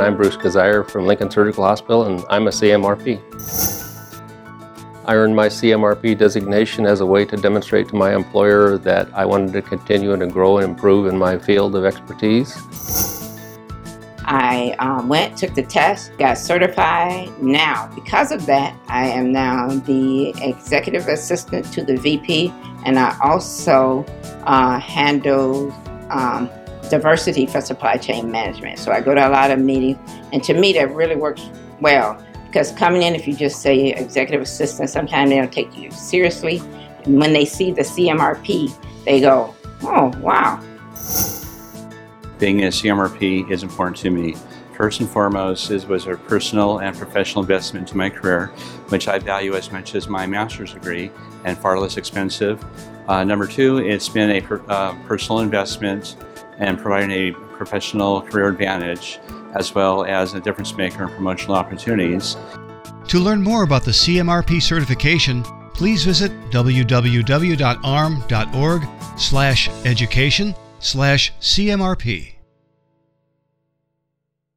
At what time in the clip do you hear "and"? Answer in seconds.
2.06-2.24, 10.58-10.70, 22.86-22.98, 30.32-30.42, 37.04-37.18, 44.98-45.08, 46.80-46.96, 51.44-51.56, 56.62-56.78